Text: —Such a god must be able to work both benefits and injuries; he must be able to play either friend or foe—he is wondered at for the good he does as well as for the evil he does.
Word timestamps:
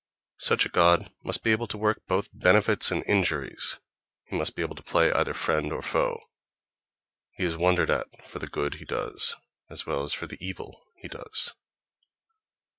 —Such 0.39 0.65
a 0.65 0.69
god 0.69 1.13
must 1.23 1.43
be 1.43 1.51
able 1.51 1.67
to 1.67 1.77
work 1.77 2.01
both 2.07 2.29
benefits 2.33 2.89
and 2.89 3.03
injuries; 3.05 3.77
he 4.23 4.35
must 4.35 4.55
be 4.55 4.63
able 4.63 4.73
to 4.73 4.81
play 4.81 5.11
either 5.11 5.35
friend 5.35 5.71
or 5.71 5.83
foe—he 5.83 7.43
is 7.45 7.55
wondered 7.55 7.91
at 7.91 8.07
for 8.27 8.39
the 8.39 8.47
good 8.47 8.73
he 8.73 8.83
does 8.85 9.35
as 9.69 9.85
well 9.85 10.01
as 10.01 10.15
for 10.15 10.25
the 10.25 10.43
evil 10.43 10.87
he 10.95 11.07
does. 11.07 11.53